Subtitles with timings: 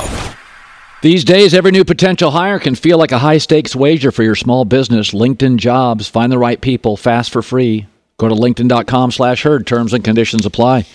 [1.02, 4.36] These days, every new potential hire can feel like a high stakes wager for your
[4.36, 5.12] small business.
[5.12, 7.88] LinkedIn jobs, find the right people fast for free.
[8.18, 9.66] Go to linkedin.com slash herd.
[9.66, 10.86] Terms and conditions apply.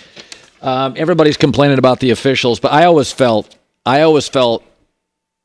[0.63, 4.63] Um, everybody's complaining about the officials, but I always felt, I always felt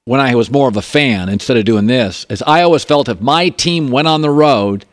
[0.05, 3.09] when I was more of a fan instead of doing this, is I always felt
[3.09, 4.85] if my team went on the road,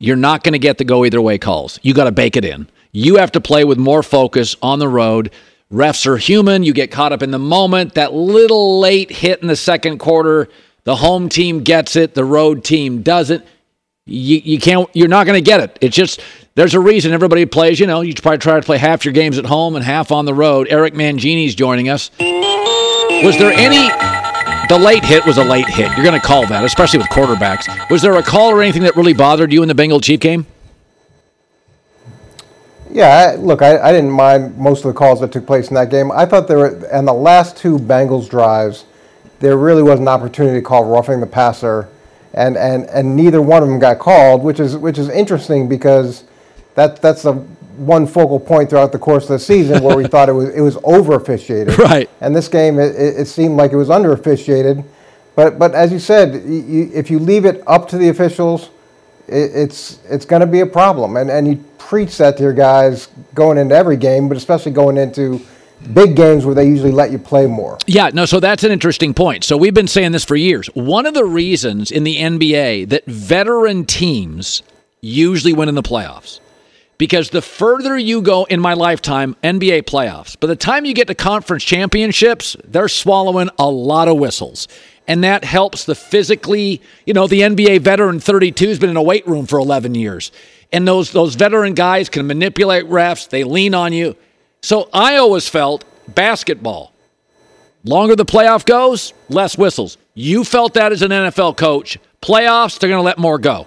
[0.00, 1.78] you're not going to get the go either way calls.
[1.82, 2.68] You got to bake it in.
[2.90, 5.30] You have to play with more focus on the road.
[5.72, 6.62] Refs are human.
[6.62, 7.94] You get caught up in the moment.
[7.94, 10.48] That little late hit in the second quarter,
[10.84, 13.44] the home team gets it, the road team doesn't.
[14.06, 14.88] You, you can't.
[14.92, 15.78] You're not going to get it.
[15.80, 16.20] It's just
[16.56, 17.80] there's a reason everybody plays.
[17.80, 20.26] You know, you probably try to play half your games at home and half on
[20.26, 20.68] the road.
[20.70, 22.10] Eric Mangini's joining us.
[22.20, 23.88] Was there any?
[24.68, 25.90] The late hit was a late hit.
[25.96, 27.66] You're going to call that, especially with quarterbacks.
[27.90, 30.46] Was there a call or anything that really bothered you in the Bengal Chief game?
[32.94, 35.74] Yeah, I, look, I, I didn't mind most of the calls that took place in
[35.74, 36.12] that game.
[36.12, 38.84] I thought there were, and the last two Bengals drives,
[39.40, 41.88] there really was an opportunity to call roughing the passer,
[42.34, 46.22] and, and, and neither one of them got called, which is which is interesting because
[46.76, 50.28] that that's the one focal point throughout the course of the season where we thought
[50.28, 51.76] it was it was over officiated.
[51.76, 52.08] Right.
[52.20, 54.84] And this game, it, it seemed like it was under officiated,
[55.34, 58.70] but but as you said, you, if you leave it up to the officials,
[59.28, 62.52] it, it's it's going to be a problem, and and you preach that to your
[62.52, 65.40] guys going into every game, but especially going into
[65.92, 67.78] big games where they usually let you play more.
[67.86, 69.44] Yeah, no, so that's an interesting point.
[69.44, 70.68] So we've been saying this for years.
[70.68, 74.62] One of the reasons in the NBA that veteran teams
[75.00, 76.40] usually win in the playoffs
[76.96, 81.08] because the further you go in my lifetime NBA playoffs, by the time you get
[81.08, 84.68] to conference championships, they're swallowing a lot of whistles.
[85.06, 89.02] And that helps the physically, you know, the NBA veteran 32 has been in a
[89.02, 90.32] weight room for 11 years
[90.74, 93.28] and those those veteran guys can manipulate refs.
[93.28, 94.16] They lean on you.
[94.60, 96.92] So I always felt basketball.
[97.84, 99.98] Longer the playoff goes, less whistles.
[100.14, 101.98] You felt that as an NFL coach.
[102.20, 103.66] Playoffs, they're going to let more go.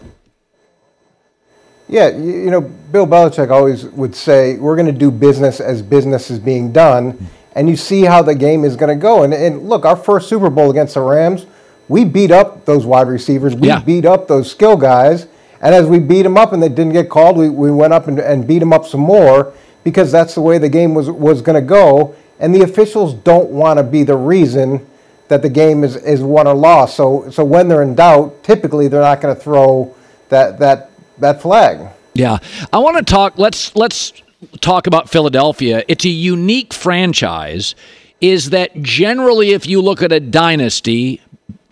[1.87, 6.29] Yeah, you, know, Bill Belichick always would say, "We're going to do business as business
[6.29, 9.23] is being done," and you see how the game is going to go.
[9.23, 11.47] And, and look, our first Super Bowl against the Rams,
[11.87, 13.55] we beat up those wide receivers.
[13.55, 13.79] We Yeah.
[13.79, 15.25] beat up those skill guys.
[15.59, 18.07] And as we beat them up and they didn't get called, we, we went up
[18.07, 19.53] and, and beat them up some more
[19.83, 22.13] because that's the way the game was, was going to go.
[22.39, 24.85] And the officials don't want to be the reason
[25.27, 26.95] that the game is, is won or lost.
[26.95, 29.95] So, so when they're in doubt, typically they're not going to throw
[30.29, 31.79] that, that, that flag.
[32.13, 32.37] Yeah.
[32.71, 34.13] I want to talk let's let's
[34.61, 35.83] talk about Philadelphia.
[35.87, 37.75] It's a unique franchise
[38.19, 41.21] is that generally if you look at a dynasty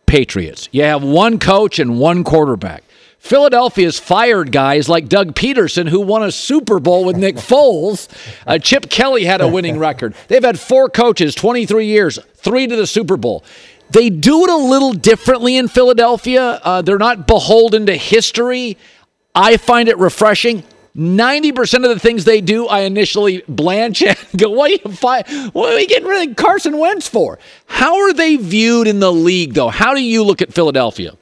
[0.06, 2.84] Patriots, you have one coach and one quarterback.
[3.18, 8.08] Philadelphia's fired guys like Doug Pederson, who won a Super Bowl with Nick Foles.
[8.46, 10.14] Uh, Chip Kelly had a winning record.
[10.28, 13.44] They've had four coaches, 23 years, three to the Super Bowl.
[13.90, 16.60] They do it a little differently in Philadelphia.
[16.64, 18.78] Uh, they're not beholden to history.
[19.34, 20.64] I find it refreshing.
[20.96, 25.24] 90% of the things they do, I initially blanch and go, what are you, fi-
[25.52, 27.38] what are you getting rid of Carson Wentz for?
[27.66, 29.68] How are they viewed in the league, though?
[29.68, 31.18] How do you look at Philadelphia?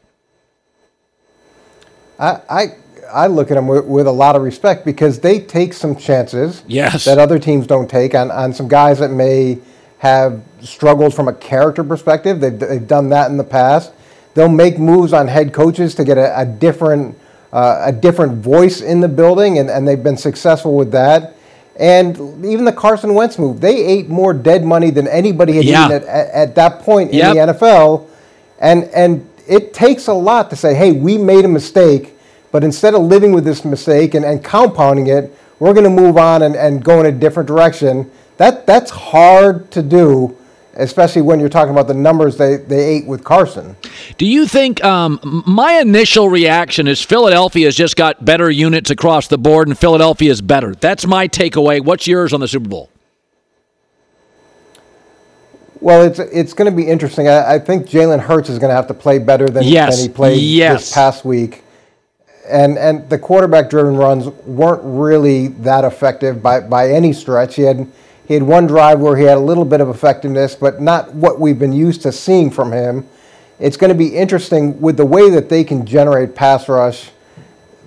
[2.19, 2.65] I, I,
[3.11, 6.63] I look at them with, with, a lot of respect because they take some chances
[6.67, 7.05] yes.
[7.05, 9.57] that other teams don't take on, on some guys that may
[9.97, 12.39] have struggled from a character perspective.
[12.39, 13.91] They've, they've done that in the past.
[14.35, 17.17] They'll make moves on head coaches to get a, a different–
[17.53, 21.35] uh, a different voice in the building, and, and they've been successful with that.
[21.75, 25.85] And even the Carson Wentz move, they ate more dead money than anybody had yeah.
[25.85, 28.07] eaten at, at, at, that point in the NFL.
[28.59, 32.15] And, and it takes a lot to say, hey, we made a mistake,
[32.51, 36.17] but instead of living with this mistake and, and compounding it, we're going to move
[36.17, 38.09] on and, and go in a different direction.
[38.38, 40.35] That, that's hard to do
[40.75, 43.75] especially when you're talking about the numbers they, they ate with Carson.
[44.17, 49.27] Do you think um, my initial reaction is Philadelphia has just got better units across
[49.27, 50.73] the board and Philadelphia is better?
[50.75, 51.83] That's my takeaway.
[51.83, 52.89] What's yours on the Super Bowl?
[55.79, 57.27] Well, it's it's going to be interesting.
[57.27, 59.97] I, I think Jalen Hurts is going to have to play better than, yes.
[59.97, 60.79] than he played yes.
[60.79, 61.61] this past week.
[62.47, 67.55] And and the quarterback driven runs weren't really that effective by, by any stretch.
[67.55, 67.91] He had
[68.27, 71.39] he had one drive where he had a little bit of effectiveness, but not what
[71.39, 73.07] we've been used to seeing from him.
[73.59, 77.11] It's going to be interesting with the way that they can generate pass rush.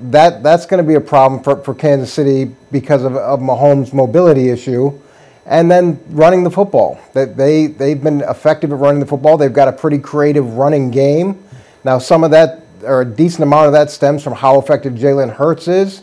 [0.00, 3.94] That that's going to be a problem for, for Kansas City because of, of Mahomes'
[3.94, 4.98] mobility issue.
[5.46, 7.00] And then running the football.
[7.14, 9.36] That they, they've been effective at running the football.
[9.38, 11.42] They've got a pretty creative running game.
[11.84, 15.34] Now some of that or a decent amount of that stems from how effective Jalen
[15.34, 16.02] Hurts is.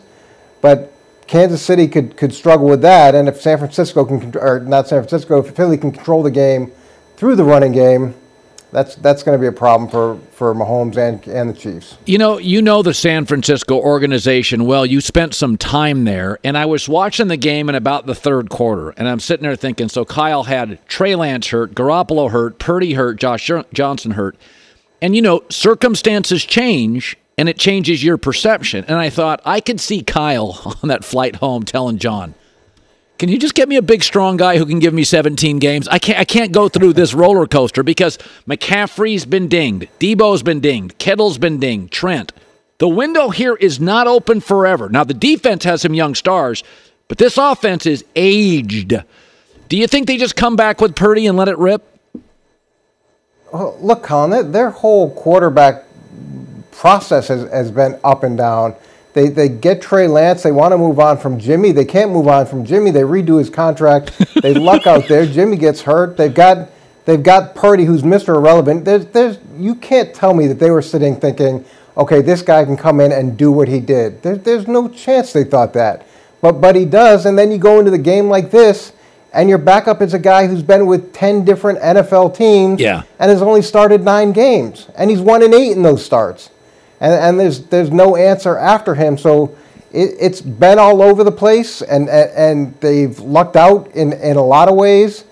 [0.61, 0.92] But
[1.33, 5.01] Kansas City could, could struggle with that, and if San Francisco can, or not San
[5.01, 6.71] Francisco, if Philly can control the game
[7.17, 8.13] through the running game,
[8.71, 11.97] that's that's going to be a problem for, for Mahomes and and the Chiefs.
[12.05, 14.85] You know, you know the San Francisco organization well.
[14.85, 18.51] You spent some time there, and I was watching the game in about the third
[18.51, 22.93] quarter, and I'm sitting there thinking, so Kyle had Trey Lance hurt, Garoppolo hurt, Purdy
[22.93, 24.37] hurt, Josh Johnson hurt,
[25.01, 28.85] and you know circumstances change, and it changes your perception.
[28.87, 32.35] And I thought I could see Kyle on that flight home telling John,
[33.17, 35.87] "Can you just get me a big, strong guy who can give me 17 games?
[35.87, 36.19] I can't.
[36.19, 41.37] I can't go through this roller coaster because McCaffrey's been dinged, Deebo's been dinged, Kittle's
[41.37, 42.31] been dinged, Trent.
[42.79, 44.89] The window here is not open forever.
[44.89, 46.63] Now the defense has some young stars,
[47.07, 48.95] but this offense is aged.
[49.69, 51.83] Do you think they just come back with Purdy and let it rip?"
[53.55, 55.83] Oh, look, Colin, their whole quarterback
[56.75, 58.75] process has, has been up and down.
[59.13, 60.43] They, they get Trey Lance.
[60.43, 61.71] They want to move on from Jimmy.
[61.71, 62.91] They can't move on from Jimmy.
[62.91, 64.11] They redo his contract.
[64.41, 65.25] They luck out there.
[65.25, 66.17] Jimmy gets hurt.
[66.17, 66.69] They've got
[67.05, 68.35] they've got Purdy, who's Mr.
[68.35, 68.85] Irrelevant.
[68.85, 71.63] There's, there's you can't tell me that they were sitting thinking,
[71.95, 74.21] okay, this guy can come in and do what he did.
[74.23, 76.07] There, there's no chance they thought that.
[76.41, 77.27] But but he does.
[77.27, 78.93] And then you go into the game like this,
[79.31, 83.03] and your backup is a guy who's been with ten different NFL teams, yeah.
[83.19, 86.49] and has only started nine games, and he's one and eight in those starts
[87.03, 89.17] and, and there's there's no answer after him.
[89.17, 89.55] So
[89.91, 94.43] it, has been all over the place, and, and, they've lucked out in, in a
[94.43, 95.25] lot of ways.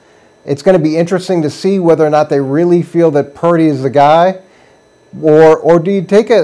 [0.46, 3.68] It's going to be interesting to see whether or not they really feel that Purdy
[3.68, 4.42] is the guy,
[5.22, 6.44] or or do you take a,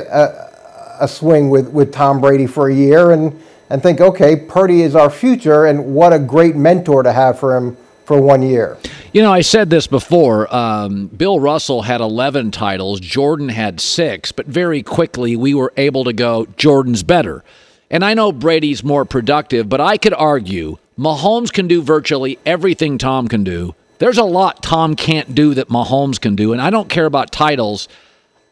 [1.00, 4.82] a, a swing with, with Tom Brady for a year and and think, okay, Purdy
[4.82, 8.78] is our future, and what a great mentor to have for him for one year.
[9.18, 10.54] You know, I said this before.
[10.56, 16.04] Um, Bill Russell had 11 titles, Jordan had six, but very quickly we were able
[16.04, 17.44] to go, Jordan's better.
[17.90, 23.00] And I know Brady's more productive, but I could argue Mahomes can do virtually everything
[23.00, 23.74] Tom can do.
[23.98, 27.32] There's a lot Tom can't do that Mahomes can do, and I don't care about
[27.32, 27.88] titles.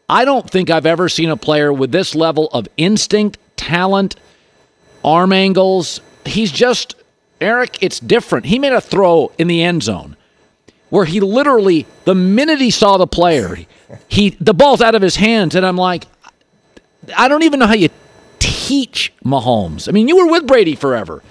[0.08, 4.16] I don't think I've ever seen a player with this level of instinct, talent,
[5.04, 6.00] arm angles.
[6.24, 6.96] He's just
[7.40, 8.46] Eric, it's different.
[8.46, 10.16] He made a throw in the end zone
[10.90, 13.58] where he literally, the minute he saw the player,
[14.08, 16.06] he the ball's out of his hands, and I'm like,
[17.16, 17.88] I don't even know how you
[18.38, 19.88] teach Mahomes.
[19.88, 21.22] I mean, you were with Brady forever.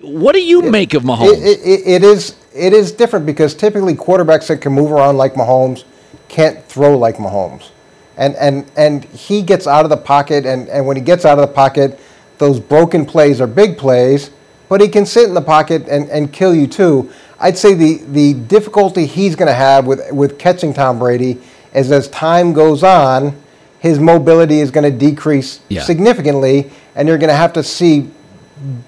[0.00, 1.36] What do you it, make of Mahomes?
[1.38, 5.34] It, it, it is it is different because typically quarterbacks that can move around like
[5.34, 5.84] Mahomes
[6.28, 7.70] can't throw like Mahomes,
[8.16, 11.38] and and and he gets out of the pocket, and and when he gets out
[11.38, 11.98] of the pocket,
[12.38, 14.30] those broken plays are big plays
[14.68, 17.10] but he can sit in the pocket and, and kill you too.
[17.44, 21.38] I'd say the, the difficulty he's going to have with, with catching Tom Brady
[21.74, 23.36] is as time goes on,
[23.80, 25.82] his mobility is going to decrease Yeah.
[25.82, 28.08] significantly, and you're going to have to see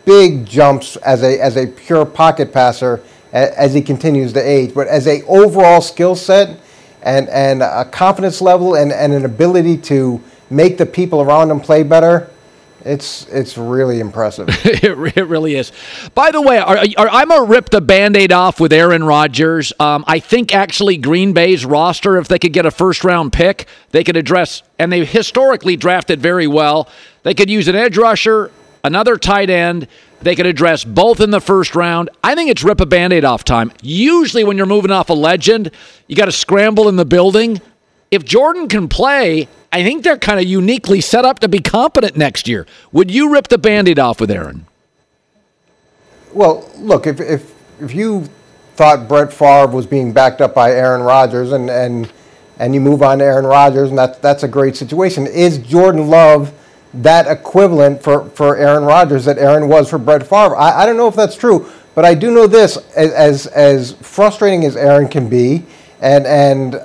[0.07, 3.03] big jumps as a as a pure pocket passer
[3.35, 4.73] a- as he continues to age.
[4.73, 6.57] But as a overall skill set
[7.03, 11.61] and and a confidence level and, and an ability to make the people around him
[11.61, 12.31] play better,
[12.87, 14.49] it's it's really impressive.
[14.65, 15.73] it, it really is.
[16.15, 19.73] By the way, are, are, I'm to rip the band aid off with Aaron Rodgers.
[19.81, 23.67] Um, I think actually Green Bay's roster, if they could get a first round pick,
[23.91, 26.89] they could address, and they historically drafted very well.
[27.25, 28.51] They could use an edge rusher,
[28.85, 29.89] another tight end.
[30.23, 32.09] They could address both in the first round.
[32.25, 33.73] I think it's rip a band aid off time.
[33.83, 35.71] Usually, when you're moving off a legend,
[36.07, 37.61] you got to scramble in the building.
[38.11, 42.17] If Jordan can play, I think they're kind of uniquely set up to be competent
[42.17, 42.67] next year.
[42.93, 44.65] Would you rip the band aid off with Aaron?
[46.33, 48.27] Well, look, if, if if you
[48.77, 52.11] thought Brett Favre was being backed up by Aaron Rodgers and and
[52.59, 55.27] and you move on to Aaron Rodgers and that that's a great situation.
[55.27, 56.55] Is Jordan Love
[56.95, 60.57] that equivalent for, for Aaron Rodgers that Aaron was for Brett Favre?
[60.57, 63.93] I, I don't know if that's true, but I do know this as as, as
[64.01, 65.67] frustrating as Aaron can be
[66.01, 66.81] and and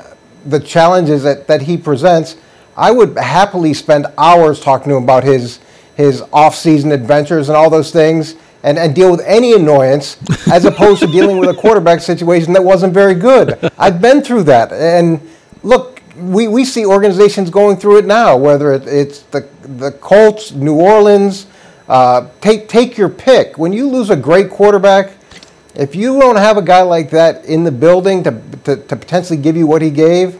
[0.45, 2.35] the challenges that, that he presents,
[2.75, 5.59] I would happily spend hours talking to him about his
[5.95, 10.17] his off-season adventures and all those things and, and deal with any annoyance
[10.51, 13.71] as opposed to dealing with a quarterback situation that wasn't very good.
[13.77, 14.71] I've been through that.
[14.71, 15.21] And
[15.63, 20.51] look, we, we see organizations going through it now, whether it, it's the, the Colts,
[20.51, 21.47] New Orleans,
[21.87, 23.57] uh, take, take your pick.
[23.57, 25.11] When you lose a great quarterback,
[25.75, 29.39] if you don't have a guy like that in the building to, to, to potentially
[29.39, 30.39] give you what he gave,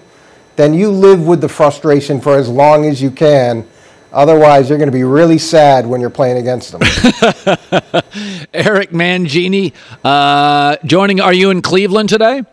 [0.55, 3.67] then you live with the frustration for as long as you can.
[4.13, 6.81] Otherwise, you're going to be really sad when you're playing against them.
[8.53, 11.21] Eric Mangini uh, joining.
[11.21, 12.43] Are you in Cleveland today?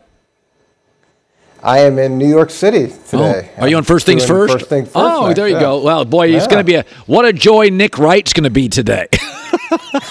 [1.61, 3.51] I am in New York City today.
[3.59, 4.53] Oh, are you on First Things First?
[4.53, 4.97] First Things First.
[4.97, 5.61] Oh, next, there you yeah.
[5.61, 5.83] go.
[5.83, 6.51] Well, boy, it's Yeah.
[6.51, 9.09] going to be a what a joy Nick Wright's going to be today.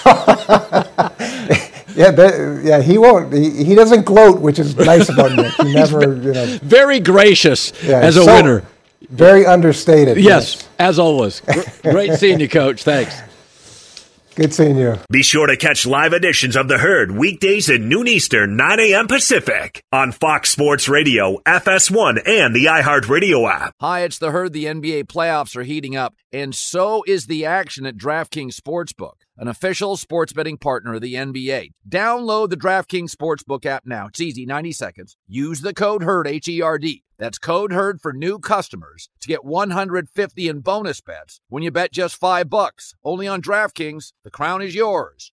[1.98, 2.80] Yeah, that, yeah.
[2.80, 3.32] He won't.
[3.32, 5.52] He, he doesn't gloat, which is nice about Nick.
[5.54, 8.62] He never, you know, Very gracious yeah, as a so- winner.
[9.10, 10.18] Very understated.
[10.18, 11.40] Yes, as always.
[11.40, 12.82] Gr- Great seeing you, Coach.
[12.82, 13.20] Thanks.
[14.34, 14.96] Good seeing you.
[15.10, 19.08] Be sure to catch live editions of The Herd weekdays at noon Eastern, 9 a.m.
[19.08, 23.74] Pacific on Fox Sports Radio, FS1, and the iHeartRadio app.
[23.80, 24.52] Hi, it's the herd.
[24.52, 29.48] The NBA playoffs are heating up, and so is the action at DraftKings Sportsbook, an
[29.48, 31.72] official sports betting partner of the NBA.
[31.88, 34.08] Download the DraftKings Sportsbook app now.
[34.08, 35.16] It's easy, 90 seconds.
[35.26, 37.04] Use the code HERD, H E R D.
[37.18, 41.92] That's code HERD for new customers to get 150 in bonus bets when you bet
[41.92, 42.94] just 5 bucks.
[43.02, 44.12] Only on DraftKings.
[44.22, 45.32] The crown is yours.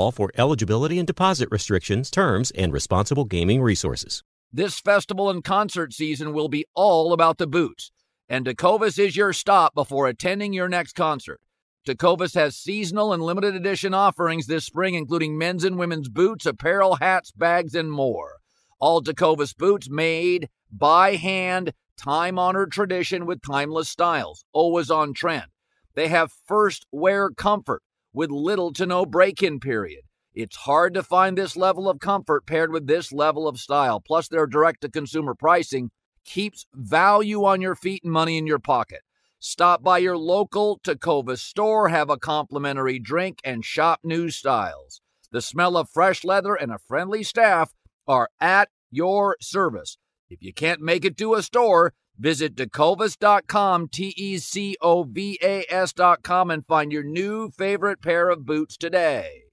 [0.09, 4.23] for eligibility and deposit restrictions, terms, and responsible gaming resources.
[4.51, 7.91] This festival and concert season will be all about the boots,
[8.27, 11.39] and Tecovas is your stop before attending your next concert.
[11.87, 16.95] Tecovas has seasonal and limited edition offerings this spring, including men's and women's boots, apparel,
[16.95, 18.37] hats, bags, and more.
[18.79, 25.45] All Tecovas boots made by hand, time honored tradition with timeless styles, always on trend.
[25.93, 30.01] They have first wear comfort with little to no break in period.
[30.33, 33.99] It's hard to find this level of comfort paired with this level of style.
[33.99, 35.91] Plus, their direct to consumer pricing
[36.23, 39.01] keeps value on your feet and money in your pocket.
[39.39, 45.01] Stop by your local Tecovas store, have a complimentary drink, and shop new styles.
[45.31, 47.73] The smell of fresh leather and a friendly staff
[48.07, 49.97] are at your service.
[50.29, 55.39] If you can't make it to a store, visit tecovas.com, T E C O V
[55.41, 59.43] A S.com, and find your new favorite pair of boots today.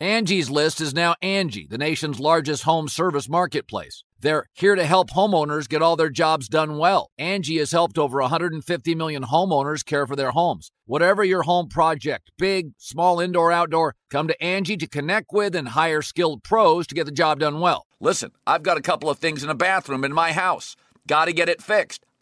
[0.00, 4.02] Angie's List is now Angie, the nation's largest home service marketplace.
[4.18, 7.10] They're here to help homeowners get all their jobs done well.
[7.16, 10.72] Angie has helped over 150 million homeowners care for their homes.
[10.86, 15.68] Whatever your home project, big, small, indoor, outdoor, come to Angie to connect with and
[15.68, 17.86] hire skilled pros to get the job done well.
[18.00, 20.74] Listen, I've got a couple of things in a bathroom in my house.
[21.06, 22.04] Got to get it fixed.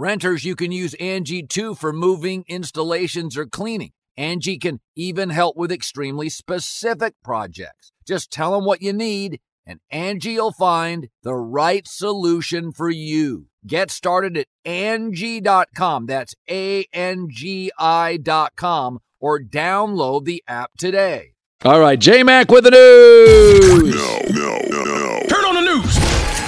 [0.00, 3.90] Renters, you can use Angie too for moving, installations, or cleaning.
[4.16, 7.92] Angie can even help with extremely specific projects.
[8.08, 13.48] Just tell them what you need, and Angie will find the right solution for you.
[13.66, 16.06] Get started at Angie.com.
[16.06, 21.34] That's A N G I.com or download the app today.
[21.62, 23.94] All right, J Mac with the news.
[23.94, 25.20] No, no, no, no.
[25.28, 25.94] Turn on the news.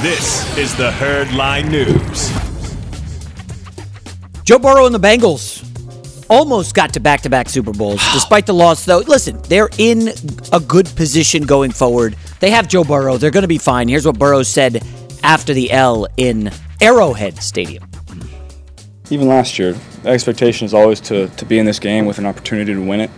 [0.00, 2.41] This is the Herd Line News.
[4.44, 5.68] Joe Burrow and the Bengals
[6.28, 8.98] almost got to back to back Super Bowls, despite the loss, though.
[8.98, 10.08] Listen, they're in
[10.52, 12.16] a good position going forward.
[12.40, 13.18] They have Joe Burrow.
[13.18, 13.88] They're going to be fine.
[13.88, 14.82] Here's what Burrow said
[15.22, 17.84] after the L in Arrowhead Stadium.
[19.10, 22.26] even last year, the expectation is always to, to be in this game with an
[22.26, 23.10] opportunity to win it.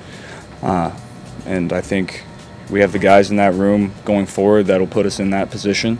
[0.63, 0.95] Uh,
[1.47, 2.23] and I think
[2.69, 5.99] we have the guys in that room going forward that'll put us in that position,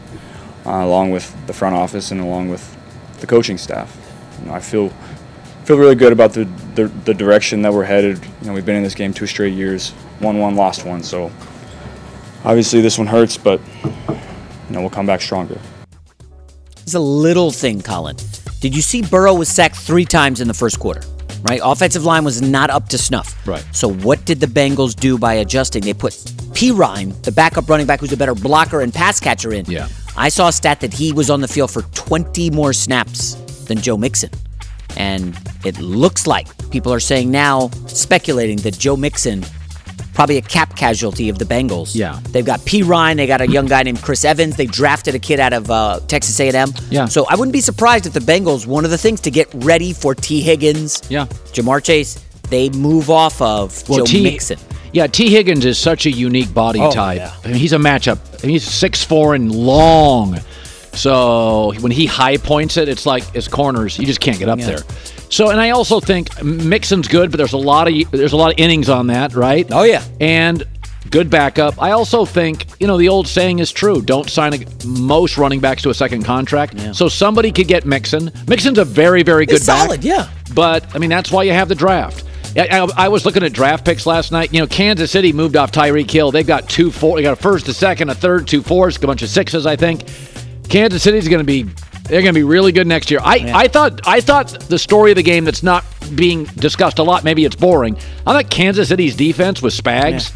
[0.67, 2.77] uh, along with the front office and along with
[3.21, 3.97] the coaching staff.
[4.41, 4.93] You know, I feel
[5.65, 6.45] feel really good about the,
[6.75, 8.23] the the direction that we're headed.
[8.41, 11.03] You know, we've been in this game two straight years, won one, lost one.
[11.03, 11.31] So
[12.45, 15.59] obviously this one hurts, but you know we'll come back stronger.
[16.83, 18.17] It's a little thing, Colin.
[18.61, 21.03] Did you see Burrow was sacked three times in the first quarter?
[21.43, 21.61] Right?
[21.63, 23.47] Offensive line was not up to snuff.
[23.47, 23.65] Right.
[23.73, 25.83] So what did the Bengals do by adjusting?
[25.83, 26.15] They put
[26.55, 29.67] Perine, the backup running back who's a better blocker and pass catcher in.
[29.67, 29.89] Yeah.
[30.17, 33.35] I saw a stat that he was on the field for 20 more snaps
[33.67, 34.31] than Joe Mixon.
[34.97, 39.45] And it looks like people are saying now, speculating that Joe Mixon
[40.15, 41.95] probably a cap casualty of the Bengals.
[41.95, 42.21] Yeah.
[42.31, 43.17] They've got Perine.
[43.17, 44.55] They got a young guy named Chris Evans.
[44.57, 46.71] They drafted a kid out of uh, Texas A&M.
[46.89, 47.07] Yeah.
[47.07, 49.93] So I wouldn't be surprised if the Bengals, one of the things to get ready
[49.93, 51.27] for Tee Higgins, Yeah.
[51.53, 54.59] Ja'Marr Chase, they move off of Joe T, Mixon.
[54.93, 57.19] Yeah, Tee Higgins is such a unique body Oh, type.
[57.19, 57.33] yeah.
[57.45, 58.19] I mean, he's a matchup.
[58.41, 60.39] I mean, he's six four and long.
[60.97, 63.99] So when he high points it, it's like his corners.
[63.99, 64.67] You just can't get up Yeah.
[64.67, 64.79] there.
[65.31, 68.53] So, and I also think Mixon's good, but there's a lot of there's a lot
[68.53, 69.67] of innings on that, right?
[69.73, 70.03] Oh, yeah.
[70.21, 70.63] and
[71.11, 71.81] good backup.
[71.83, 75.61] I also think you know the old saying is true: don't sign a, most running
[75.61, 76.79] backs to a second contract.
[76.95, 78.31] So somebody could get Mixon.
[78.47, 79.87] Mixon's a very very good He's back.
[79.87, 80.29] solid, yeah.
[80.55, 82.25] But I mean, that's why you have the draft.
[82.57, 84.53] I, I, I was looking at draft picks last night.
[84.55, 86.31] You know, Kansas City moved off Tyreek Hill.
[86.31, 87.17] They've got two four.
[87.17, 89.67] They got a first, a second, a third, two fours, a bunch of sixes.
[89.67, 90.03] I think
[90.69, 91.65] Kansas City's going to be.
[92.05, 93.21] They're going to be really good next year.
[93.23, 97.03] I, I thought I thought the story of the game that's not being discussed a
[97.03, 97.25] lot.
[97.25, 97.97] Maybe it's boring.
[98.27, 100.33] I thought Kansas City's defense was Spags.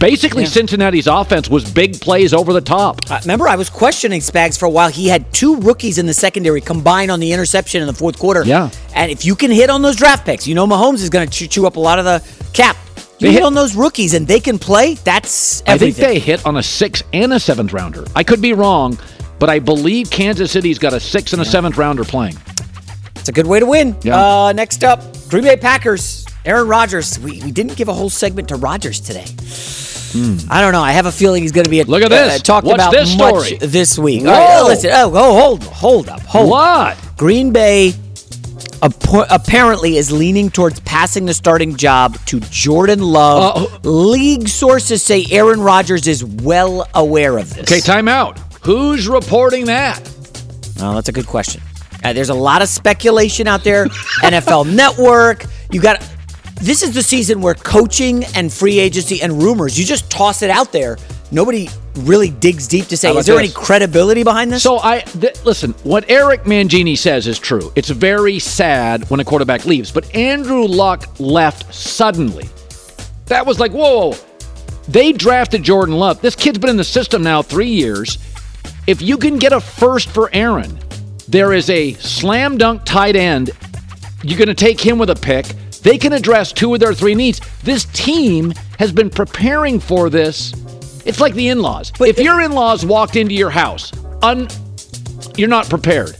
[0.00, 3.00] Basically, Cincinnati's offense was big plays over the top.
[3.10, 4.90] Uh, remember, I was questioning Spags for a while.
[4.90, 8.44] He had two rookies in the secondary combined on the interception in the fourth quarter.
[8.44, 8.70] Yeah.
[8.94, 11.48] And if you can hit on those draft picks, you know Mahomes is going to
[11.48, 12.76] chew, up a lot of the cap.
[12.96, 14.94] You They hit hit- on those rookies and they can play.
[14.94, 16.04] That's everything.
[16.04, 18.04] I think they hit on a six and a seventh rounder.
[18.14, 18.96] I could be wrong,
[19.38, 22.36] but I believe Kansas City's got a six and a seventh rounder playing.
[23.16, 23.96] It's a good way to win.
[24.02, 24.16] Yeah.
[24.16, 26.24] Uh, next up, Green Bay Packers.
[26.44, 27.18] Aaron Rodgers.
[27.18, 29.26] We, we didn't give a whole segment to Rodgers today.
[30.50, 30.82] I don't know.
[30.82, 31.90] I have a feeling he's going to be Hmm.
[31.90, 32.40] Look at this.
[32.40, 34.24] Uh, talked What's about this much this week.
[34.24, 34.90] Right, listen.
[34.92, 36.48] Oh, oh, hold, hold up, hold.
[36.48, 36.96] What?
[37.16, 37.92] Green Bay
[38.80, 43.84] apparently is leaning towards passing the starting job to Jordan Love.
[43.84, 47.62] Uh, League sources say Aaron Rodgers is well aware of this.
[47.62, 48.38] Okay, time out.
[48.68, 49.98] Who's reporting that?
[50.76, 51.62] Well, that's a good question.
[52.04, 53.86] Uh, there's a lot of speculation out there.
[54.22, 55.46] NFL Network.
[55.70, 56.06] You got.
[56.56, 59.78] This is the season where coaching and free agency and rumors.
[59.78, 60.98] You just toss it out there.
[61.30, 63.16] Nobody really digs deep to say.
[63.16, 63.44] Is there this?
[63.44, 64.64] any credibility behind this?
[64.64, 65.72] So I th- listen.
[65.84, 67.72] What Eric Mangini says is true.
[67.74, 72.46] It's very sad when a quarterback leaves, but Andrew Luck left suddenly.
[73.28, 74.14] That was like whoa.
[74.88, 76.20] They drafted Jordan Love.
[76.20, 78.18] This kid's been in the system now three years.
[78.88, 80.78] If you can get a first for Aaron,
[81.28, 83.50] there is a slam dunk tight end.
[84.22, 85.44] You're going to take him with a pick.
[85.82, 87.38] They can address two of their three needs.
[87.62, 90.54] This team has been preparing for this.
[91.04, 91.92] It's like the in-laws.
[92.00, 94.48] if your in-laws walked into your house, un,
[95.36, 96.16] you're not prepared.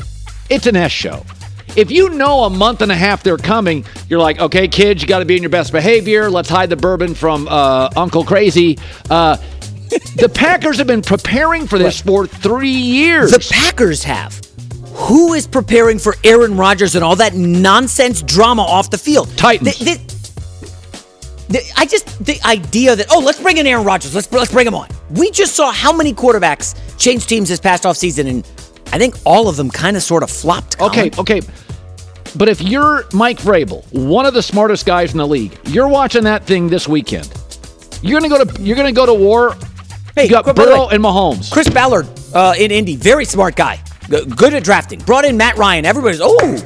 [0.50, 1.24] It's an S show.
[1.74, 5.08] If you know a month and a half they're coming, you're like, okay, kids, you
[5.08, 6.28] got to be in your best behavior.
[6.28, 8.78] Let's hide the bourbon from uh, Uncle Crazy.
[9.08, 9.38] Uh,
[10.16, 13.30] the Packers have been preparing for this for three years.
[13.30, 14.40] the Packers have.
[14.92, 19.28] Who is preparing for Aaron Rodgers and all that nonsense drama off the field?
[19.36, 19.76] Titans.
[19.78, 20.18] Th- th-
[21.48, 24.66] the, I just the idea that oh let's bring in Aaron Rodgers let's let's bring
[24.66, 24.88] him on.
[25.10, 28.46] We just saw how many quarterbacks change teams this past offseason and
[28.92, 30.78] I think all of them kind of sort of flopped.
[30.78, 30.92] Colin.
[31.08, 31.40] Okay, okay.
[32.36, 36.24] But if you're Mike Vrabel, one of the smartest guys in the league, you're watching
[36.24, 37.32] that thing this weekend.
[38.02, 39.56] You're gonna go to you're gonna go to war.
[40.18, 41.50] Hey, you got Burrow way, and Mahomes.
[41.52, 44.98] Chris Ballard uh, in Indy, very smart guy, G- good at drafting.
[44.98, 45.84] Brought in Matt Ryan.
[45.86, 46.56] Everybody's oh,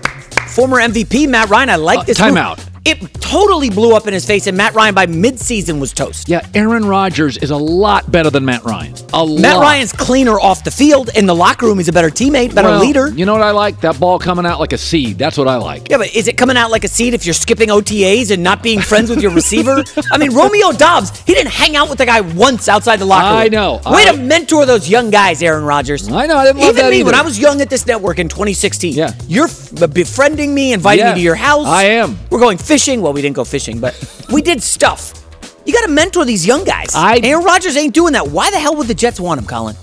[0.48, 1.70] former MVP Matt Ryan.
[1.70, 2.16] I like Uh, this.
[2.16, 2.38] time move.
[2.38, 2.71] out.
[2.84, 6.28] It totally blew up in his face, and Matt Ryan by midseason was toast.
[6.28, 8.94] Yeah, Aaron Rodgers is a lot better than Matt Ryan.
[9.12, 9.40] A lot.
[9.40, 9.62] Matt lot.
[9.62, 11.10] Ryan's cleaner off the field.
[11.14, 13.08] In the locker room, he's a better teammate, better Well, leader.
[13.10, 13.80] You know what I like?
[13.82, 15.16] That ball coming out like a seed.
[15.16, 15.90] That's what I like.
[15.90, 18.64] Yeah, but is it coming out like a seed if you're skipping OTAs and not
[18.64, 19.84] being friends with your receiver?
[20.10, 23.28] I mean, Romeo Doubs, he didn't hang out with the guy once outside the locker
[23.28, 23.38] room.
[23.38, 23.74] I know.
[23.86, 26.08] Way I- to mentor those young guys, Aaron Rodgers.
[26.10, 26.36] I know.
[26.36, 27.14] I didn't love Even that me, when.
[27.14, 29.12] I was young at this network in 2016, Yeah.
[29.28, 29.48] you're
[29.92, 31.66] befriending me, inviting Yeah, me to your house.
[31.68, 32.18] I am.
[32.28, 33.02] We're going fishing.
[33.02, 33.94] Well, we didn't go fishing, but
[34.32, 35.12] we did stuff.
[35.66, 36.94] You got to mentor these young guys.
[36.94, 38.28] I- Aaron Rodgers ain't doing that.
[38.28, 39.76] Why the hell would the Jets want him, Colin?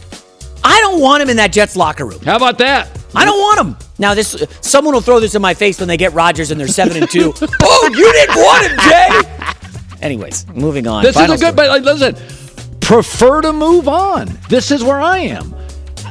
[0.64, 2.20] I don't want him in that Jets locker room.
[2.22, 2.90] How about that?
[3.16, 3.88] I don't want him.
[3.98, 6.68] Now this someone will throw this in my face when they get Rodgers and they're
[6.68, 7.34] seven and two.
[7.62, 10.06] oh, you didn't want him, Jay.
[10.06, 11.04] Anyways, moving on.
[11.04, 11.82] This Final is a good, story.
[11.82, 14.28] but listen, prefer to move on.
[14.50, 15.56] This is where I am.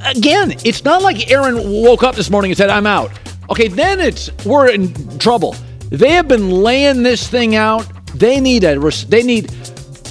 [0.06, 3.10] Again, it's not like Aaron woke up this morning and said, I'm out.
[3.50, 5.54] Okay, then it's, we're in trouble.
[5.90, 7.86] They have been laying this thing out.
[8.14, 9.48] They need a, they need,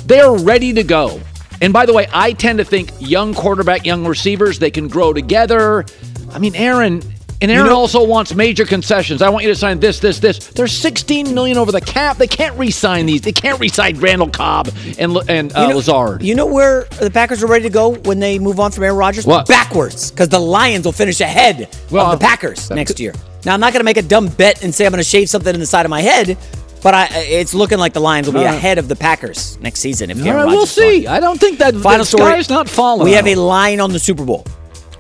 [0.06, 1.20] they're ready to go.
[1.62, 5.14] And by the way, I tend to think young quarterback, young receivers, they can grow
[5.14, 5.86] together.
[6.32, 7.02] I mean, Aaron,
[7.42, 9.22] and Aaron also wants major concessions.
[9.22, 10.40] I want you to sign this, this, this.
[10.48, 12.18] There's 16 million over the cap.
[12.18, 13.22] They can't re-sign these.
[13.22, 16.24] They can't re-sign Randall Cobb and and uh, You know- Lazard.
[16.24, 18.98] You know where the Packers are ready to go when they move on from Aaron
[18.98, 19.26] Rodgers?
[19.26, 19.48] What?
[19.48, 23.14] Backwards, because the Lions will finish ahead Well, of the Packers next year.
[23.48, 25.30] Now, I'm not going to make a dumb bet and say I'm going to shave
[25.30, 26.38] something in the side of my head,
[26.84, 28.54] but I, it's looking like the Lions will be right.
[28.54, 30.12] ahead of the Packers next season.
[30.12, 31.08] If All right, we'll is see.
[31.08, 32.24] I don't think that Final the story.
[32.24, 33.06] sky's not falling.
[33.06, 34.46] We have a line on the Super Bowl.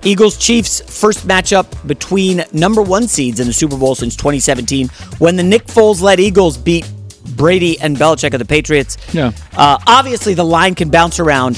[0.02, 5.36] Eagles Chiefs first matchup between number one seeds in the Super Bowl since 2017 when
[5.36, 6.90] the Nick Foles led Eagles beat
[7.36, 8.96] Brady and Belichick of the Patriots.
[9.14, 9.34] Yeah.
[9.58, 11.58] Uh, obviously, the line can bounce around.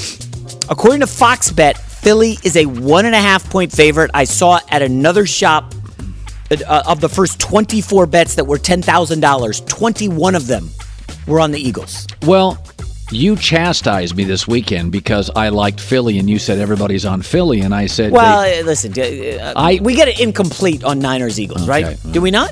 [0.72, 4.10] According to Fox Bet, Philly is a one and a half point favorite.
[4.16, 5.76] I saw it at another shop.
[6.52, 10.70] Uh, of the first 24 bets that were $10,000, 21 of them
[11.28, 12.08] were on the Eagles.
[12.26, 12.58] Well,
[13.12, 17.62] you chastised me this weekend because I liked Philly, and you said everybody's on Philly,
[17.62, 21.40] and I said, Well, they- uh, listen, uh, I- we get it incomplete on Niners
[21.40, 21.98] Eagles, Okay, right?
[22.12, 22.52] Do we not?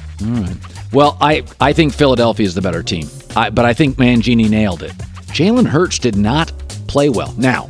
[0.94, 4.84] well, I I think Philadelphia is the better team, I, but I think Mangini nailed
[4.84, 4.94] it.
[5.28, 6.52] Jalen Hurts did not
[6.88, 7.34] play well.
[7.38, 7.68] Now,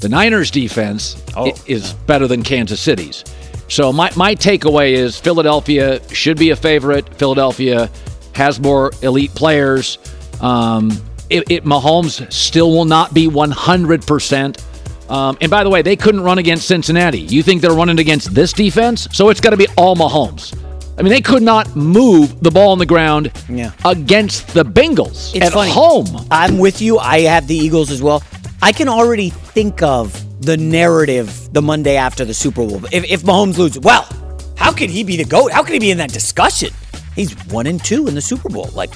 [0.00, 3.24] the Niners' defense Oh, i- is better than Kansas City's.
[3.72, 7.08] So my my takeaway is Philadelphia should be a favorite.
[7.14, 7.90] Philadelphia
[8.34, 9.96] has more elite players.
[10.42, 10.90] Um,
[11.30, 14.62] it, it Mahomes still will not be 100 percent.
[15.08, 17.20] Um, and by the way, they couldn't run against Cincinnati.
[17.20, 19.08] You think they're running against this defense?
[19.12, 20.54] So it's got to be all Mahomes.
[20.98, 23.72] I mean, they could not move the ball on the ground Yeah.
[23.86, 25.70] against the Bengals It's at funny.
[25.70, 26.26] home.
[26.30, 26.98] I'm with you.
[26.98, 28.22] I have the Eagles as well.
[28.62, 32.84] I can already think of the narrative the Monday after the Super Bowl.
[32.92, 34.08] If, if Mahomes loses, well,
[34.56, 35.50] how could he be the GOAT?
[35.50, 36.70] How could he be in that discussion?
[37.16, 38.70] He's one and two in the Super Bowl.
[38.72, 38.90] Like,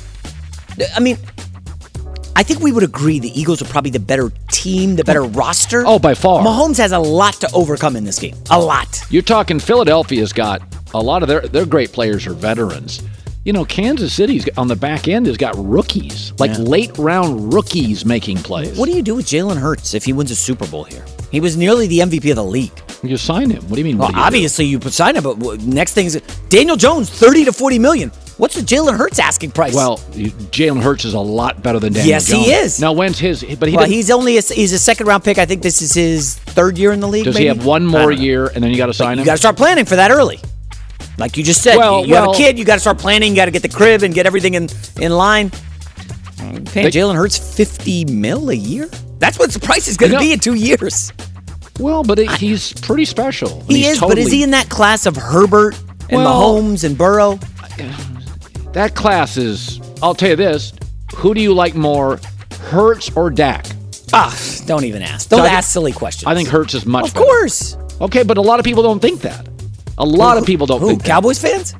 [0.95, 1.19] I mean,
[2.37, 5.83] I think we would agree the Eagles are probably the better team, the better roster.
[5.85, 6.45] Oh, by far.
[6.45, 8.37] Mahomes has a lot to overcome in this game.
[8.51, 9.03] A lot.
[9.11, 10.63] You're talking Philadelphia's got
[10.95, 13.03] a lot of their their great players are veterans.
[13.47, 18.05] You know, Kansas City's on the back end has got rookies, like late round rookies
[18.05, 18.77] making plays.
[18.77, 21.05] What do you do with Jalen Hurts if he wins a Super Bowl here?
[21.31, 22.73] He was nearly the MVP of the league.
[23.05, 23.63] You sign him.
[23.69, 23.99] What do you mean?
[23.99, 24.27] Well, do you do?
[24.27, 28.11] obviously you put sign him, but next thing is Daniel Jones, thirty to forty million.
[28.37, 29.77] What's the Jalen Hurts asking price?
[29.77, 32.81] Well, Jalen Hurts is a lot better than Daniel Yes, he is.
[32.81, 33.45] Now, when's his?
[33.45, 35.39] But he well, he's only a, he's a second round pick.
[35.39, 37.25] I think this is his third year in the league.
[37.25, 37.45] does maybe?
[37.45, 38.25] he have one more don't know.
[38.25, 39.19] year, and then you got to sign You him?
[39.21, 40.41] You got to start planning for that early.
[41.19, 43.31] Like you just said, Well, you, you have a kid, you got to start planning.
[43.31, 44.69] You got to get the crib and get everything in
[45.01, 45.51] in line.
[46.67, 48.87] Paying Jalen Hurts fifty mil a year.
[49.19, 51.13] That's what the price is going to be in two years.
[51.81, 53.63] well, but it, he's pretty special.
[53.63, 55.75] He is, but is he in that class of Herbert
[56.11, 57.39] and Well- Mahomes and Burrow?
[58.73, 59.81] That class is.
[60.03, 60.73] I'll tell you this:
[61.17, 62.21] Who do you like more,
[62.61, 63.65] Hurts or Dak?
[64.13, 65.31] Ah, don't even ask.
[65.31, 66.27] Don't So I think- ask silly questions.
[66.27, 67.09] I think Hurts is much.
[67.09, 67.25] Of better.
[67.25, 67.77] course.
[68.03, 69.49] Okay, but a lot of people don't think that.
[69.99, 70.89] A lot of people don't Who?
[70.89, 71.09] think that.
[71.09, 71.75] Cowboys fans?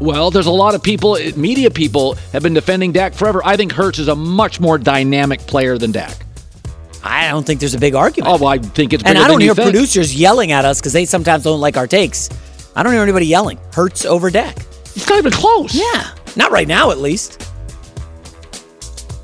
[0.00, 3.42] Well, there's a lot of people, media people, have been defending Dak forever.
[3.44, 6.16] I think Hurts is a much more dynamic player than Dak.
[7.02, 8.32] I don't think there's a big argument.
[8.32, 9.70] Oh, well, I think it's and I don't hear think.
[9.70, 12.28] producers yelling at us because they sometimes don't like our takes.
[12.76, 13.58] I don't hear anybody yelling.
[13.72, 14.56] Hurts over Dak.
[14.94, 15.74] It's not even close.
[15.74, 17.44] Yeah, not right now at least.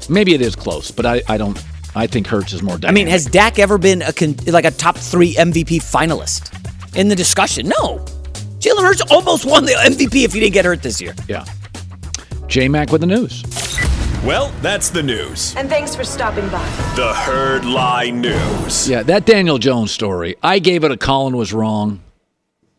[0.09, 1.62] Maybe it is close, but I, I don't.
[1.96, 2.78] I think Hurts is more.
[2.78, 2.88] Dynamic.
[2.88, 6.52] I mean, has Dak ever been a con- like a top three MVP finalist
[6.96, 7.68] in the discussion?
[7.68, 8.04] No.
[8.64, 11.14] Jalen Hurts almost won the MVP if he didn't get hurt this year.
[11.29, 11.44] yeah.
[12.46, 13.42] J Mac with the news.
[14.24, 15.55] Well, that's the news.
[15.55, 16.64] And thanks for stopping by.
[16.96, 18.88] The Herd Lie News.
[18.88, 20.37] Yeah, that Daniel Jones story.
[20.42, 22.00] I gave it a Colin was wrong.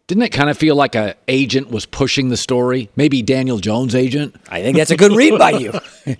[0.07, 2.91] Didn't it kind of feel like a agent was pushing the story?
[2.95, 4.35] Maybe Daniel Jones' agent.
[4.49, 5.73] I think that's a good read by you.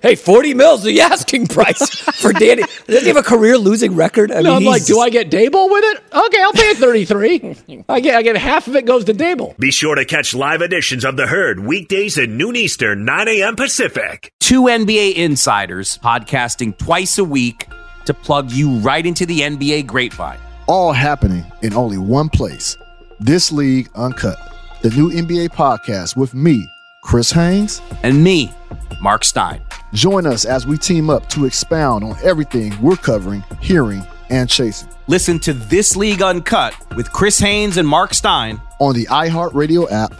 [0.00, 2.62] hey, 40 mils the asking price for Danny.
[2.86, 4.30] Does he have a career losing record?
[4.30, 6.04] I No, I'm like, do I get Daboll with it?
[6.14, 7.82] Okay, I'll pay it 33.
[7.88, 9.56] I get, I get half of it goes to Daboll.
[9.58, 13.56] Be sure to catch live editions of The Herd weekdays at noon Eastern, 9 a.m.
[13.56, 14.30] Pacific.
[14.38, 17.66] Two NBA insiders podcasting twice a week
[18.04, 20.38] to plug you right into the NBA grapevine.
[20.68, 22.76] all happening in only one place.
[23.24, 24.36] This League Uncut,
[24.82, 26.68] the new NBA podcast with me,
[27.04, 27.80] Chris Haynes.
[28.02, 28.52] And me,
[29.00, 29.62] Mark Stein.
[29.92, 34.88] Join us as we team up to expound on everything we're covering, hearing, and chasing
[35.06, 40.14] Listen to This League Uncut with Chris Haynes and Mark Stein on the iHeartRadio app,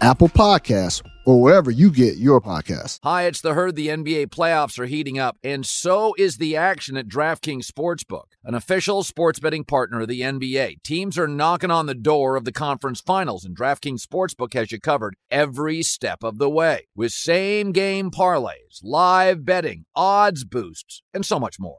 [0.00, 3.00] Apple Podcasts, or wherever you get your podcasts.
[3.02, 3.74] Hi, it's the herd.
[3.74, 8.54] The NBA playoffs are heating up, and so is the action at DraftKings Sportsbook, an
[8.54, 10.82] official sports betting partner of the NBA.
[10.82, 14.80] Teams are knocking on the door of the conference finals, and DraftKings Sportsbook has you
[14.80, 21.26] covered every step of the way with same game parlays, live betting, odds boosts, and
[21.26, 21.78] so much more.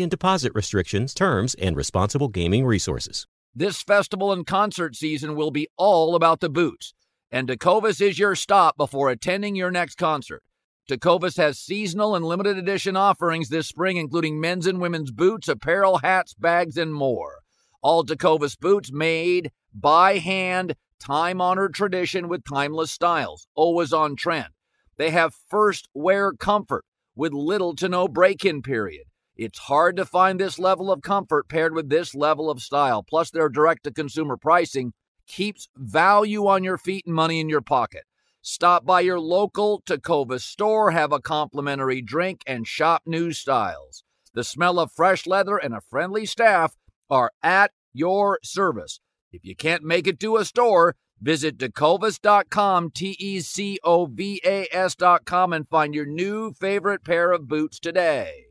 [0.01, 3.27] and deposit restrictions, terms, and responsible gaming resources.
[3.53, 6.93] This festival and concert season will be all about the boots,
[7.31, 10.41] and Tecovas is your stop before attending your next concert.
[10.89, 15.99] Tecovas has seasonal and limited edition offerings this spring, including men's and women's boots, apparel,
[15.99, 17.39] hats, bags, and more.
[17.81, 24.49] All Tecovas boots made by hand, time honored tradition with timeless styles, always on trend.
[24.97, 26.85] They have first wear comfort
[27.15, 29.05] with little to no break in period.
[29.41, 33.01] It's hard to find this level of comfort paired with this level of style.
[33.01, 34.93] Plus, their direct to consumer pricing
[35.25, 38.03] keeps value on your feet and money in your pocket.
[38.43, 44.03] Stop by your local Tecovas store, have a complimentary drink, and shop new styles.
[44.35, 46.75] The smell of fresh leather and a friendly staff
[47.09, 48.99] are at your service.
[49.31, 54.39] If you can't make it to a store, visit tecovas.com, T E C O V
[54.45, 58.50] A S.com, and find your new favorite pair of boots today.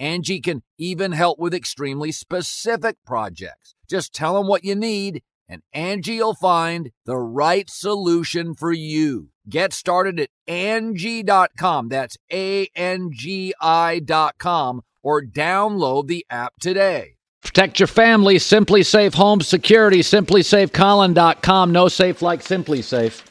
[0.00, 3.74] Angie can even help with extremely specific projects.
[3.88, 9.28] Just tell them what you need, and Angie'll find the right solution for you.
[9.48, 11.88] Get started at Angie.com.
[11.88, 17.16] That's A N G I.com or download the app today.
[17.42, 18.36] Protect your family.
[18.36, 20.02] SimpliSafe Home Security.
[20.02, 21.72] simply safe SimpliSafeColin.com.
[21.72, 23.22] No safe like SimpliSafe.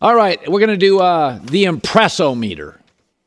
[0.00, 2.81] All right, we're going to do uh, the Impressometer.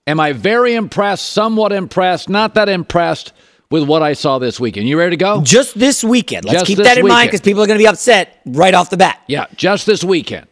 [0.07, 3.33] Am I very impressed, somewhat impressed, not that impressed
[3.71, 4.87] with what I saw this weekend.
[4.87, 5.41] You ready to go?
[5.41, 6.45] Just this weekend.
[6.45, 8.89] Let's Just keep that in mind because people are going to be upset right off
[8.89, 9.21] the bat.
[9.27, 10.47] Yeah, just this weekend.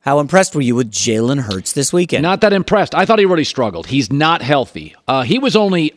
[0.00, 2.22] How impressed were you with Jalen Hurts this weekend?
[2.22, 2.94] Not that impressed.
[2.94, 3.86] I thought he really struggled.
[3.86, 4.96] He's not healthy.
[5.06, 5.94] Uh, he was only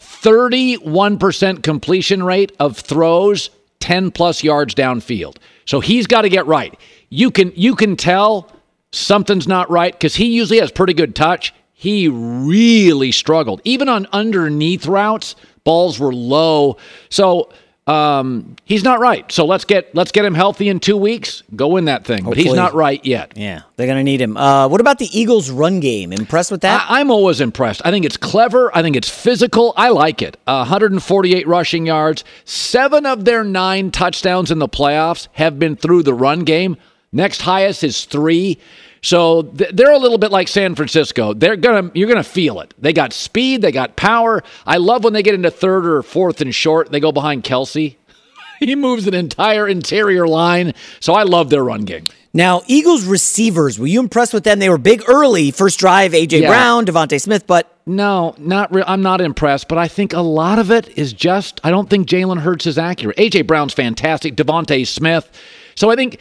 [0.00, 5.36] 31% completion rate of throws 10 plus yards downfield.
[5.66, 6.78] So he's got to get right.
[7.10, 8.50] You can you can tell
[8.92, 11.54] something's not right because he usually has pretty good touch.
[11.80, 13.60] He really struggled.
[13.62, 16.76] Even on underneath routes, balls were low.
[17.08, 17.52] So
[17.86, 19.30] um, he's not right.
[19.30, 21.44] So let's get let's get him healthy in two weeks.
[21.54, 22.24] Go win that thing.
[22.24, 23.34] But he's not right yet.
[23.36, 24.36] Yeah, they're going to need him.
[24.36, 26.12] Uh, what about the Eagles' run game?
[26.12, 26.84] Impressed with that?
[26.90, 27.82] I, I'm always impressed.
[27.84, 28.76] I think it's clever.
[28.76, 29.72] I think it's physical.
[29.76, 30.36] I like it.
[30.48, 32.24] Uh, 148 rushing yards.
[32.44, 36.76] Seven of their nine touchdowns in the playoffs have been through the run game.
[37.12, 38.58] Next highest is three.
[39.02, 41.34] So th- they're a little bit like San Francisco.
[41.34, 42.74] They're gonna you're gonna feel it.
[42.78, 43.62] They got speed.
[43.62, 44.42] They got power.
[44.66, 46.90] I love when they get into third or fourth and short.
[46.90, 47.96] They go behind Kelce.
[48.60, 50.74] he moves an entire interior line.
[51.00, 52.06] So I love their run game.
[52.34, 54.58] Now, Eagles receivers, were you impressed with them?
[54.58, 56.48] They were big early, first drive, AJ Yeah.
[56.48, 60.58] Brown, DeVonta Smith, but No, not re- I'm not impressed, but I think a lot
[60.58, 63.16] of it is just I don't think Jalen Hurts is accurate.
[63.16, 65.30] AJ Brown's fantastic, DeVonta Smith.
[65.74, 66.18] So I think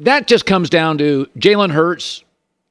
[0.00, 2.24] that just comes down to Jalen Hurts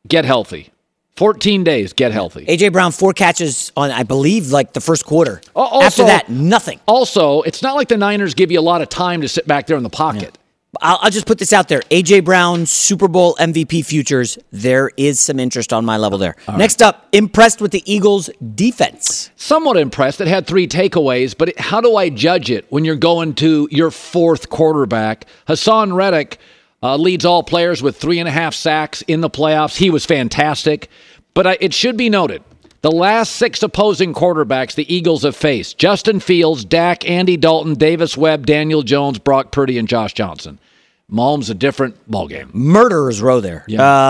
[0.07, 0.69] get healthy.
[1.15, 2.45] 14 days, get healthy.
[2.45, 5.41] AJ Brown four catches on, I believe, like the first quarter.
[5.55, 6.79] also- After that, nothing.
[6.85, 9.65] Also, it's not like the Niners give you a lot of time to sit back
[9.65, 10.37] there in the pocket.
[10.79, 14.37] I'll, I'll just put this out there: AJ Brown, Super Bowl MVP futures.
[14.51, 16.35] There is some interest on my level there.
[16.55, 19.31] Next up, impressed with the Eagles' defense.
[19.37, 20.21] Somewhat impressed.
[20.21, 23.67] It had three takeaways, but it, how do I judge it when you're going to
[23.71, 25.25] your fourth quarterback?
[25.47, 26.37] Haason Reddick
[26.83, 29.77] uh, leads all players with three and a half sacks in the playoffs.
[29.77, 30.89] He was fantastic.
[31.33, 32.43] But I, it should be noted
[32.81, 38.15] the last six opposing quarterbacks the Eagles have faced Justin Fields, Dak, Andy Dalton, Davis
[38.15, 40.59] Webb, Daniel Jones, Brock Purdy, and Josh Johnson.
[41.11, 42.53] Mahomes a different ballgame.
[42.53, 43.63] Murderer's row there.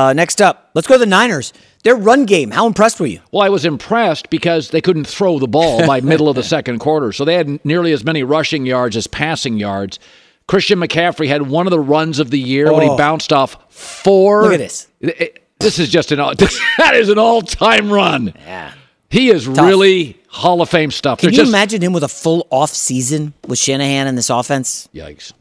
[0.10, 1.54] Uh, next up, let's go to the Niners.
[1.84, 2.50] Their run game.
[2.50, 3.22] How impressed were you?
[3.32, 6.80] Well, I was impressed because they couldn't throw the ball by middle of the second
[6.80, 7.14] quarter.
[7.14, 10.00] So they had nearly as many rushing yards as passing yards.
[10.48, 12.98] Christian McCaffrey had one of the runs of the year when he Oh.
[12.98, 14.44] bounced off four.
[14.44, 14.88] Look at this.
[15.02, 16.36] It- it- this is just an all,
[16.78, 18.34] that is an all-time run.
[18.46, 18.72] Yeah.
[19.10, 21.20] He is really Hall of Fame stuff.
[21.20, 24.30] Can They're you just, imagine him with a full off season with Shanahan in this
[24.30, 24.88] offense?
[24.94, 25.34] Yikes.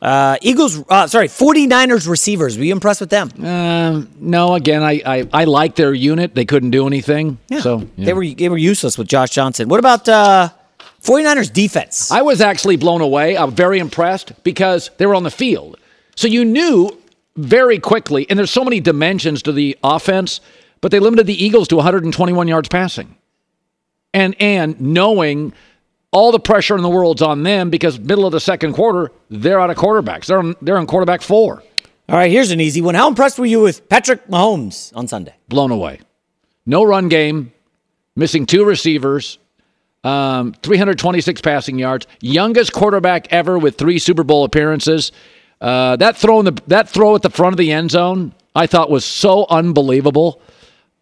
[0.00, 2.58] Uh, Eagles, uh, sorry, 49ers receivers.
[2.58, 3.30] Were you impressed with them?
[3.44, 6.34] Um, no, again, I, I I like their unit.
[6.34, 7.38] They couldn't do anything.
[7.48, 7.60] Yeah.
[7.62, 8.04] So yeah.
[8.04, 9.68] They were they were useless with Josh Johnson.
[9.70, 10.50] What about uh,
[11.06, 12.10] 49ers defense?
[12.10, 13.36] I was actually blown away.
[13.36, 15.78] I'm very impressed because they were on the field.
[16.16, 16.90] So you knew
[17.36, 20.40] very quickly, and there's so many dimensions to the offense,
[20.80, 23.16] but they limited the Eagles to 121 yards passing.
[24.12, 25.52] And and knowing
[26.10, 29.60] all the pressure in the world's on them because middle of the second quarter, they're
[29.60, 30.26] out of quarterbacks.
[30.26, 31.62] They're on, they're on quarterback four.
[32.08, 32.94] All right, here's an easy one.
[32.94, 35.34] How impressed were you with Patrick Mahomes on Sunday?
[35.48, 36.00] blown away.
[36.64, 37.52] No run game,
[38.16, 39.38] missing two receivers,
[40.06, 45.10] um, 326 passing yards, youngest quarterback ever with three Super Bowl appearances.
[45.60, 48.66] Uh, that throw in the that throw at the front of the end zone, I
[48.68, 50.40] thought was so unbelievable.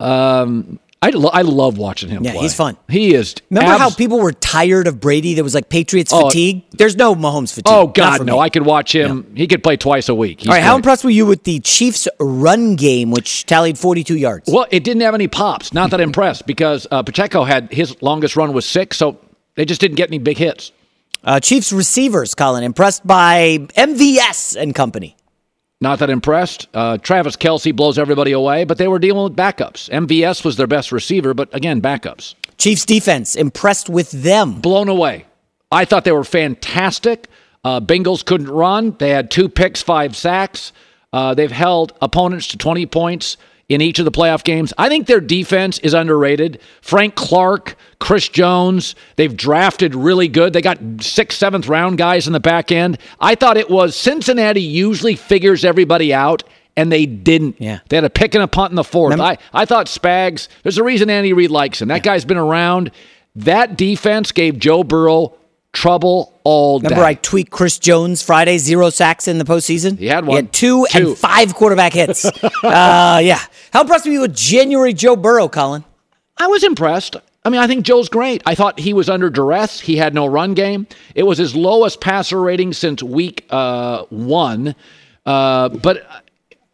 [0.00, 2.42] Um, I, lo- I love watching him Yeah, play.
[2.42, 2.76] he's fun.
[2.88, 3.34] He is.
[3.50, 5.34] Remember how people were tired of Brady?
[5.34, 6.64] There was like Patriots Oh, fatigue.
[6.72, 7.64] There's no Mahomes fatigue.
[7.66, 8.34] Oh God, no!
[8.36, 8.40] me.
[8.40, 9.32] I could watch him.
[9.36, 10.40] He could play twice a week.
[10.40, 14.16] He's All right, how impressed were you with the Chiefs' run game, which tallied 42
[14.16, 14.48] yards?
[14.50, 15.72] Well, it didn't have any pops.
[15.74, 19.18] Not that impressed because uh, Pacheco had his longest run was six, so
[19.56, 20.72] they just didn't get any big hits.
[21.22, 25.16] Uh, Chiefs receivers, Colin, impressed by MVS and company.
[25.84, 26.66] Not that impressed.
[26.72, 29.90] Uh, Travis Kelce blows everybody away, but they were dealing with backups.
[29.90, 32.36] MVS was their best receiver, but again, backups.
[32.56, 34.62] Chiefs defense, impressed with them.
[34.62, 35.26] Blown away.
[35.70, 37.28] I thought they were fantastic.
[37.62, 38.96] Uh, Bengals couldn't run.
[38.98, 40.72] They had two picks, five sacks.
[41.12, 43.36] Uh, they've held opponents to 20 points
[43.68, 44.72] in each of the playoff games.
[44.76, 46.60] I think their defense is underrated.
[46.82, 50.52] Frank Clark, Chris Jones, they've drafted really good.
[50.52, 52.98] They got sixth, seventh round guys in the back end.
[53.20, 56.44] I thought it was Cincinnati usually figures everybody out,
[56.76, 57.56] and they didn't.
[57.58, 57.78] Yeah.
[57.88, 59.12] They had a pick and a punt in the fourth.
[59.12, 61.88] Remember- I, I thought Spags, there's a reason Andy Reid likes him.
[61.88, 62.90] That guy's been around.
[63.36, 65.34] That defense gave Joe Burrow
[65.74, 66.88] trouble all day.
[66.88, 69.98] Remember, I tweaked Chris Jones Friday, zero sacks in the postseason?
[69.98, 70.30] He had one.
[70.30, 71.08] He had two, Two.
[71.08, 72.24] and five quarterback hits.
[72.62, 73.40] uh, yeah.
[73.72, 75.84] How impressed were you with January Joe Burrow, Colin?
[76.38, 77.16] I was impressed.
[77.44, 78.42] I mean, I think Joe's great.
[78.46, 79.78] I thought he was under duress.
[79.78, 80.86] He had no run game.
[81.14, 84.74] It was his lowest passer rating since week uh, one.
[85.26, 86.06] Uh, but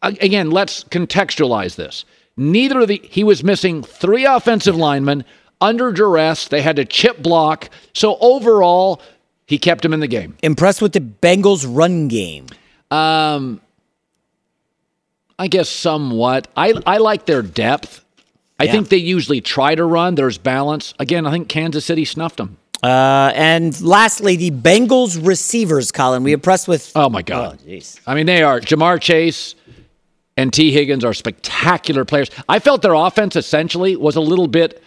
[0.02, 2.04] uh, again, let's contextualize this.
[2.36, 5.24] Neither of the he was missing three offensive linemen,
[5.60, 6.48] under duress.
[6.48, 7.70] They had to chip block.
[7.94, 9.00] So overall,
[9.46, 10.36] he kept him in the game.
[10.42, 12.46] Impressed with the Bengals run game.
[12.90, 13.60] Um,
[15.38, 16.48] I guess somewhat.
[16.56, 18.04] I I like their depth.
[18.58, 18.72] I Yeah.
[18.72, 20.14] think they usually try to run.
[20.14, 20.92] There's balance.
[20.98, 22.58] Again, I think Kansas City snuffed them.
[22.82, 26.22] Uh, and lastly, the Bengals receivers, Colin.
[26.22, 26.92] We impressed with.
[26.94, 27.58] Oh my God!
[27.68, 27.78] Oh.
[28.06, 29.54] I mean, they are Ja'Marr Chase
[30.36, 32.30] and Tee Higgins are spectacular players.
[32.48, 34.82] I felt their offense essentially was a little bit.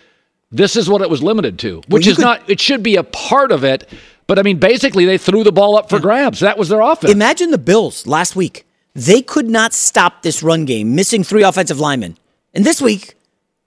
[0.53, 2.49] This is what it was limited to, which you is could- not.
[2.49, 3.89] It should be a part of it,
[4.27, 6.39] but I mean, basically, they threw the ball up for grabs.
[6.41, 7.11] That was their offense.
[7.11, 8.65] Imagine the Bills last week.
[8.93, 12.17] They could not stop this run game, missing three offensive linemen.
[12.53, 13.15] And this week,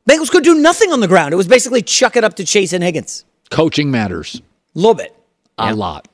[0.09, 1.35] Bengals could do nothing on the ground.
[1.35, 3.25] It was basically chuck it up to Chase and Higgins.
[3.51, 4.41] Coaching matters
[4.75, 5.13] A little bit.
[5.59, 6.07] a lot.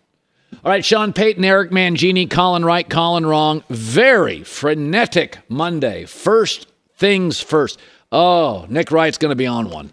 [0.65, 3.63] All right, Sean Payton, Eric Mangini, Colin Wright, Colin Wrong.
[3.69, 6.05] Very frenetic Monday.
[6.07, 7.79] First things first.
[8.11, 9.93] Oh, Nick Wright's going to be on one.